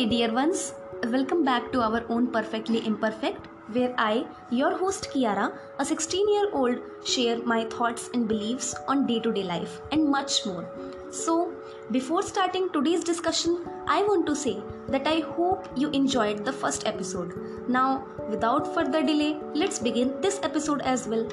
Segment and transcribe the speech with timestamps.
[0.00, 0.72] Hey, dear ones,
[1.12, 6.48] welcome back to our own Perfectly Imperfect, where I, your host Kiara, a 16 year
[6.54, 10.64] old, share my thoughts and beliefs on day to day life and much more.
[11.10, 11.52] So,
[11.90, 14.56] before starting today's discussion, I want to say
[14.88, 17.34] that I hope you enjoyed the first episode.
[17.68, 21.30] Now, without further delay, let's begin this episode as well.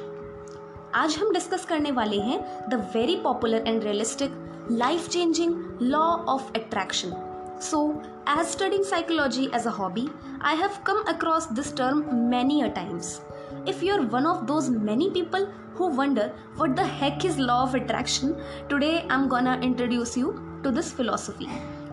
[0.96, 6.52] आज हम discuss करने वाले हैं the very popular and realistic life changing law of
[6.56, 7.27] attraction
[7.63, 7.81] so
[8.39, 10.09] as studying psychology as a hobby
[10.43, 13.21] I have come across this term many a times
[13.71, 15.47] if you're one of those many people
[15.79, 16.25] who wonder
[16.61, 18.31] what the heck is law of attraction,
[18.71, 20.33] today i'm gonna introduce you
[20.65, 21.49] to this philosophy.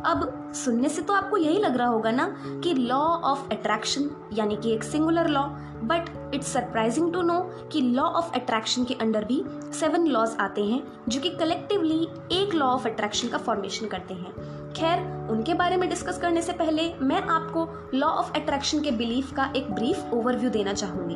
[0.05, 2.25] अब सुनने से तो आपको यही लग रहा होगा ना
[2.63, 5.43] कि लॉ ऑफ़ अट्रैक्शन यानी कि एक singular law
[5.83, 7.39] but it's surprising to know
[7.71, 9.43] कि लॉ ऑफ़ अट्रैक्शन के अंडर भी
[9.79, 14.54] सेवन लॉज आते हैं, जो कि कलेक्टिवली एक लॉ ऑफ़ अट्रैक्शन का फॉर्मेशन करते हैं।
[14.75, 19.33] खैर, उनके बारे में डिस्कस करने से पहले मैं आपको लॉ ऑफ़ अट्रैक्शन के बिलीफ
[19.33, 21.15] का एक ब्रीफ ओवरव्यू देना चाहूँगी।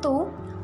[0.00, 0.12] तो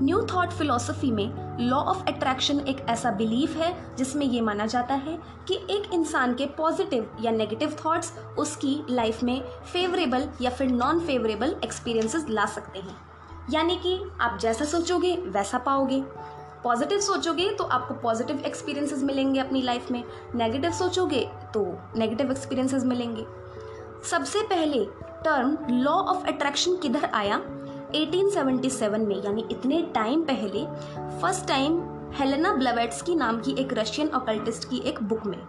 [0.03, 4.95] न्यू थॉट फिलोसफी में लॉ ऑफ़ अट्रैक्शन एक ऐसा बिलीफ है जिसमें यह माना जाता
[4.95, 9.41] है कि एक इंसान के पॉजिटिव या नेगेटिव थॉट्स उसकी लाइफ में
[9.73, 12.97] फेवरेबल या फिर नॉन फेवरेबल एक्सपीरियंसेस ला सकते हैं।
[13.51, 16.05] यानी कि आप जैसा सोचोगे, वैसा पाओगे।
[16.65, 22.85] पॉजिटिव सोचोगे तो आपको पॉजिटिव एक्सपीरियंसेस मिलेंगे अपनी लाइफ में। नेगेटिव सोचोगे तो नेगेटिव एक्सपीरियंसेस
[22.85, 23.27] मिलेंगे।
[24.11, 24.85] सबसे पहले
[25.25, 27.41] टर्म लॉ ऑफ़ अट्रैक्शन किधर आया?
[27.95, 30.65] 1877 में, यानी इतने टाइम पहले
[31.21, 31.81] फ़र्स्ट टाइम
[32.15, 35.41] हेलेना ब्लेवेट्स नाम की एक रशियन ऑकल्टिस्ट की एक बुक में,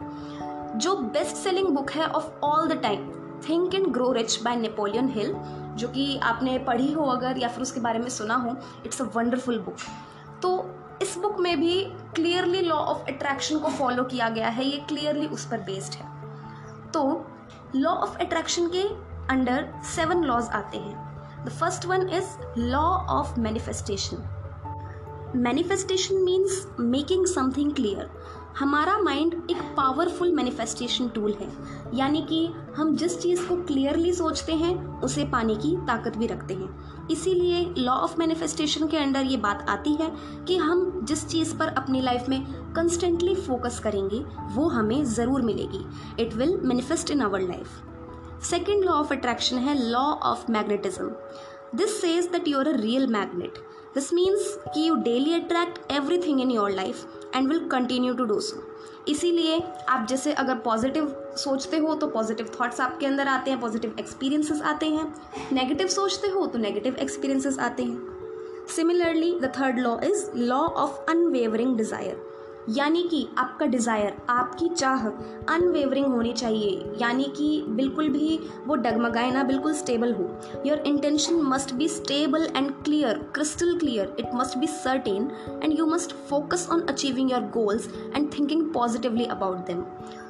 [0.76, 3.12] जो बेस्ट सेलिंग बुक है of all the time
[3.50, 5.34] think and grow rich by Napoleon Hill
[5.76, 9.06] जो कि आपने पढ़ी हो अगर या फिर उसके बारे में सुना हो इट्स अ
[9.16, 9.76] वंडरफुल बुक
[10.42, 11.84] तो इस बुक में भी
[12.16, 16.92] क्लियरली लॉ ऑफ़ अट्रैक्शन को फॉलो किया गया है, ये क्लियरली उस पर बेस्ड है।
[16.92, 17.04] तो
[17.76, 18.84] लॉ ऑफ़ अट्रैक्शन के
[19.34, 24.28] अंडर सेवन लॉज आते हैं। The first one is law of manifestation
[25.36, 28.10] manifestation means making something clear
[28.60, 31.48] हमारा माइंड एक पावरफुल मैनिफेस्टेशन टूल है।
[31.98, 36.54] यानी कि हम जिस चीज़ को क्लियरली सोचते हैं, उसे पाने की ताकत भी रखते
[36.54, 40.12] हैं। इसीलिए लॉ ऑफ़ मैनिफेस्टेशन के अंडर ये बात आती है
[40.48, 42.44] कि हम जिस चीज़ पर अपनी लाइफ में
[42.74, 44.20] कंस्टेंटली फोकस करेंगे,
[44.56, 45.86] वो हमें ज़रूर मिलेगी।
[46.20, 51.10] It will manifest in our life second law of attraction है law of magnetism
[51.76, 53.64] this says that you are a real magnet
[53.96, 58.40] this means कि you daily attract everything in your life and will continue to do
[58.40, 58.64] so
[59.08, 59.60] इसीलिए
[59.90, 64.62] आप जैसे अगर positive सोचते हो तो positive thoughts आपके अंदर आते हैं पॉजिटिव एक्सपीरियंसेस
[64.62, 65.14] आते हैं।
[65.54, 71.00] नेगेटिव सोचते हो तो नेगेटिव एक्सपीरियंसेस आते हैं। Similarly the third law is law of
[71.12, 72.29] unwavering desire
[72.70, 75.06] यानी कि आपका डिज़ायर आपकी चाह
[75.54, 80.30] अनवेवरिंग होनी चाहिए। यानी कि बिल्कुल भी वो डगमगाए ना, बिल्कुल स्टेबल हो।
[80.66, 85.30] Your intention must be stable and clear crystal clear it must be certain
[85.64, 89.84] and you must focus on achieving your goals and thinking positively about them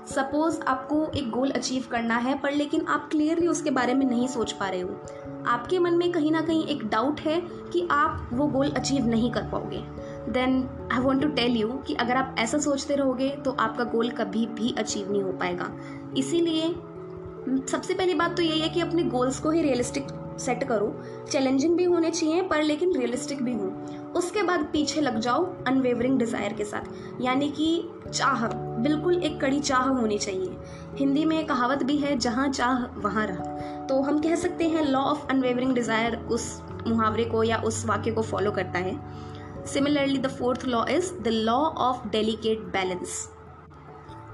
[0.07, 4.27] suppose आपको एक गोल अचीव करना है, पर लेकिन आप क्लियरली उसके बारे में नहीं
[4.27, 7.39] सोच पा रहे हो। आपके मन में कहीं ना कहीं एक डाउट है
[7.73, 9.83] कि आप वो गोल अचीव नहीं कर पाओगे।
[10.29, 14.09] Then I want to tell you कि अगर आप ऐसा सोचते रहोगे तो आपका गोल
[14.11, 15.71] कभी भी अचीव नहीं हो पाएगा।
[16.17, 16.69] इसीलिए
[17.67, 20.07] सबसे पहली बात तो यही है कि अपने गोल्स को ही रियलिस्टिक
[20.39, 20.93] सेट करो।
[21.31, 23.71] चैलेंजिंग भी होने चाहिए, पर लेकिन रियलिस्टिक भी हो।
[24.15, 28.45] उसके बाद पीछे लग जाओ अनवेवरिंग डिज़ायर के साथ। यानी कि चाह,
[28.79, 30.57] बिल्कुल एक कड़ी चाह होनी चाहिए।
[30.97, 35.01] हिंदी में कहावत भी है, जहाँ चाह, वहाँ रहा। तो हम कह सकते हैं लॉ
[35.01, 38.95] ऑफ़ अनवेवरिंग डिज़ायर उस मुहावरे को या उस वाक्य को फॉलो करता है।
[39.69, 41.57] Similarly the fourth law is the law
[41.87, 43.27] of delicate balance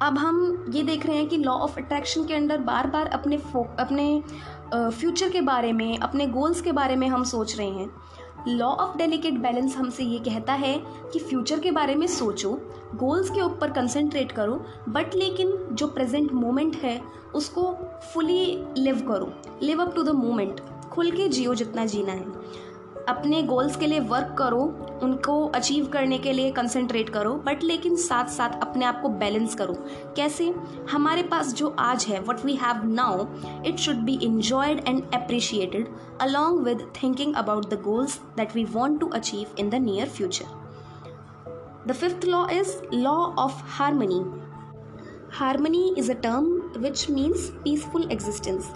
[0.01, 3.35] अब हम ये देख रहे हैं कि लॉ ऑफ़ अट्रैक्शन के अंदर बार बार अपने
[3.79, 4.24] अपने
[4.74, 7.90] फ्यूचर के बारे में, अपने गोल्स के बारे में हम सोच रहे हैं।
[8.47, 10.74] लॉ ऑफ़ डेलीकेट बैलेंस हमसे ये कहता है
[11.13, 12.51] कि फ्यूचर के बारे में सोचो
[12.95, 14.56] गोल्स के ऊपर कंसंट्रेट करो
[14.89, 17.01] बट लेकिन जो प्रेजेंट मोमेंट है,
[17.36, 17.63] उसको
[18.13, 19.31] फुली लिव करो।
[19.63, 20.60] Live up to the moment
[20.92, 22.25] खुल के जियो जितना जीना है।
[23.10, 24.62] अपने गोल्स के लिए वर्क करो,
[25.04, 29.56] उनको अचीव करने के लिए कंसंट्रेट करो बट लेकिन साथ साथ अपने आप को बैलेंस
[29.56, 29.74] करो।
[30.16, 30.54] कैसे?
[30.92, 33.25] हमारे पास जो आज है what we have now
[33.66, 35.88] it should be enjoyed and appreciated
[36.22, 40.63] along with thinking about the goals that we want to achieve in the near future
[41.88, 44.24] the fifth law is law of harmony
[45.34, 46.46] harmony is a term
[46.78, 48.72] which means peaceful existence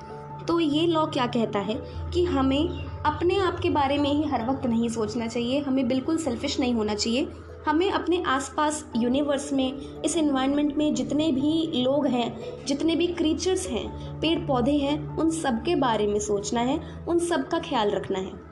[0.47, 1.75] तो ये law क्या कहता है
[2.13, 6.17] कि हमें अपने आप के बारे में ही हर वक्त नहीं सोचना चाहिए, हमें बिल्कुल
[6.17, 7.27] सेल्फिश नहीं होना चाहिए।
[7.67, 13.67] हमें अपने आसपास यूनिवर्स में, इस इन्वायरमेंट में जितने भी लोग हैं, जितने भी क्रीचर्स
[13.67, 17.91] हैं पेड़ पौधे हैं, उन सब के बारे में सोचना है, उन सब का ख्याल
[17.91, 18.47] रखना है।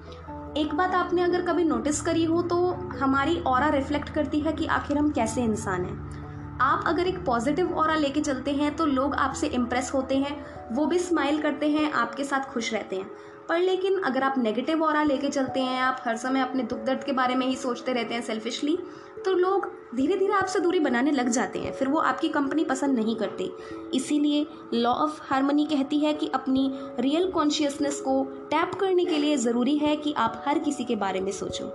[0.58, 2.58] एक बात आपने अगर कभी नोटिस करी हो तो
[3.00, 6.27] हमारी और रिफ्लेक्ट करती है कि आखिर हम कैसे इंसान हैं।
[6.62, 10.36] आप अगर एक पॉजिटिव और लेके चलते हैं तो लोग आपसे इम्प्रेस होते हैं,
[10.76, 13.10] वो भी स्माइल करते हैं, आपके साथ खुश रहते हैं।
[13.50, 17.04] पर लेकिन अगर आप नेगेटिव और लेके चलते हैं, आप हर समय अपने दुख दर्द
[17.04, 18.78] के बारे में ही सोचते रहते हैं सेल्फिशली
[19.26, 19.66] तो लोग
[19.96, 23.50] धीरे धीरे आपसे दूरी बनाने लग जाते हैं, फिर वो आपकी कंपनी पसंद नहीं करते।
[23.94, 26.70] इसीलिए लॉ ऑफ़ हारमोनी कहती है कि अपनी
[27.00, 31.22] रियल कॉन्शियसनेस को टैप करने के लिए ज़रूरी है कि आप हर किसी के बारे
[31.22, 31.72] में सोचो।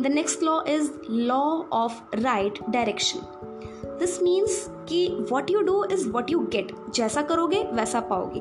[0.00, 1.42] The next law is law
[1.72, 3.57] of right direction
[3.98, 8.40] this means कि what you do is what you get जैसा करोगे, वैसा पाओगे.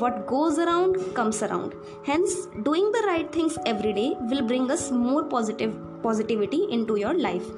[0.00, 1.74] What goes around comes around
[2.08, 5.70] hence doing the right things every day will bring us more positive
[6.02, 7.54] positivity into your life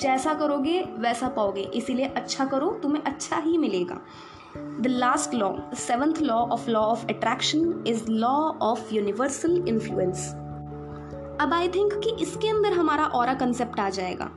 [0.00, 1.62] जैसा करोगे, वैसा पाओगे.
[1.74, 4.00] इसीलिए अच्छा करो, तुम्हें अच्छा ही मिलेगा.
[4.56, 10.28] The last law seventh law of law of attraction is law of universal influence
[11.40, 14.30] अब आई थिंक कि इसके अंदर हमारा और कंसेप्ट आ जाएगा.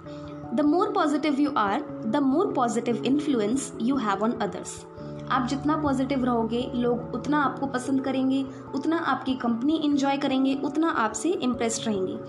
[0.54, 4.86] The more positive you are the more positive influence you have on others
[5.32, 8.46] आप जितना पॉजिटिव रहोगे, लोग उतना आपको पसंद करेंगे,
[8.76, 12.20] उतना आपकी कंपनी इन्जॉय करेंगे, उतना आपसे इम्प्रेस्ड रहेंगे।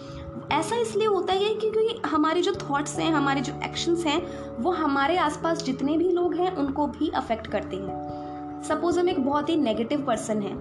[0.54, 4.22] ऐसा इसलिए होता है क्योंकि हमारे जो थॉट्स हैं, हमारे जो एक्शंस हैं,
[4.62, 8.24] वो हमारे आसपास जितने भी लोग हैं, उनको भी अफेक्ट करते हैं।
[8.68, 10.52] सपोज़ हम एक बहुत ही नेगेटिव पर्सन है।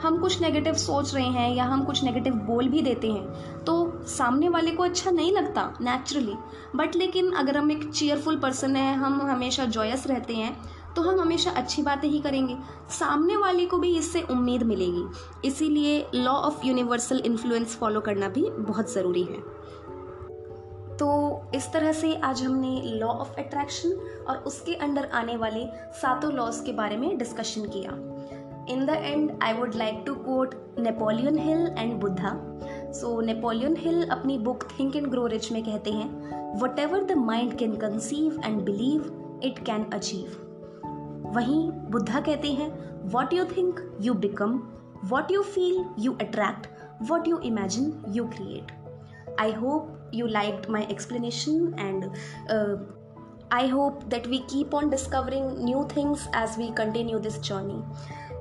[0.00, 3.74] हम कुछ नेगेटिव सोच रहे हैं या हम कुछ नेगेटिव बोल भी देते हैं तो
[4.08, 6.34] सामने वाले को अच्छा नहीं लगता नेचुरली
[6.76, 10.56] बट लेकिन अगर हम एक चेयरफुल पर्सन है, हम हमेशा जॉयस रहते हैं
[10.96, 12.56] तो हम हमेशा अच्छी बातें ही करेंगे।
[12.90, 15.04] सामने वाले को भी इससे उम्मीद मिलेगी।
[15.44, 19.38] इसीलिए law of universal influence follow करना भी बहुत ज़रूरी है।
[20.98, 21.10] तो
[21.54, 23.92] इस तरह से आज हमने लॉ ऑफ़ अट्रैक्शन
[24.28, 25.64] और उसके अंडर आने वाले
[26.00, 27.92] सातों लॉज के बारे में डिस्कशन किया।
[28.68, 32.32] In the end I would like to quote Napoleon Hill and Buddha
[32.92, 37.56] so Napoleon Hill अपनी book think and grow rich में कहते हैं whatever the mind
[37.58, 40.38] can conceive and believe it can achieve
[41.34, 42.70] वहीं बुद्धा कहते हैं
[43.10, 44.62] what you think you become
[45.04, 46.68] what you feel you attract
[47.10, 48.72] what you imagine you create
[49.40, 52.10] I hope you liked my explanation and
[52.48, 52.76] uh,
[53.50, 57.82] I hope that we keep on discovering new things as we continue this journey.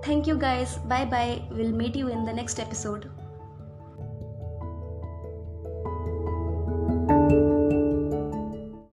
[0.04, 0.78] Thank you guys.
[0.78, 1.42] Bye bye.
[1.52, 3.10] We'll meet you in the next episode.